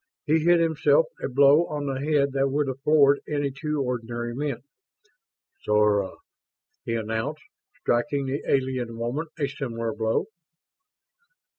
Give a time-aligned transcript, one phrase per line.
[0.25, 4.33] He hit himself a blow on the head that would have floored any two ordinary
[4.33, 4.63] men.
[5.61, 6.13] "Sora,"
[6.83, 7.43] he announced,
[7.79, 10.25] striking the alien woman a similar blow.